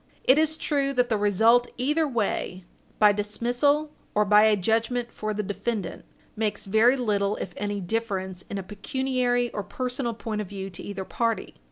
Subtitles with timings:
[0.23, 2.65] It is true that the result either way,
[2.97, 8.41] by dismissal or by a judgment for the defendant, makes very little, if any, difference
[8.49, 11.53] in a pecuniary or personal point of view to either party.